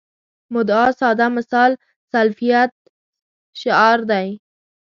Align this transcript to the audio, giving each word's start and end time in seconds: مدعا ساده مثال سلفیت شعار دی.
مدعا 0.53 0.87
ساده 0.99 1.27
مثال 1.37 1.71
سلفیت 2.11 2.71
شعار 3.61 3.99
دی. 4.09 4.27